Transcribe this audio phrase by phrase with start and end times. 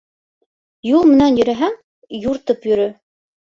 [0.91, 1.77] Юл менән йөрөһәң,
[2.25, 2.91] юртып йөрө;